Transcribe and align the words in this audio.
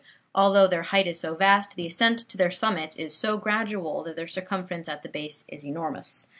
Although 0.33 0.65
their 0.65 0.81
height 0.89 1.05
is 1.05 1.19
so 1.19 1.35
vast, 1.35 1.75
the 1.75 1.85
ascent 1.85 2.27
to 2.27 2.35
their 2.35 2.49
summits 2.49 2.95
is 2.95 3.13
so 3.13 3.37
gradual 3.37 4.01
that 4.05 4.15
their 4.15 4.25
circumference 4.25 4.89
at 4.89 5.03
the 5.03 5.09
base 5.09 5.45
is 5.47 5.63
enormous. 5.63 6.27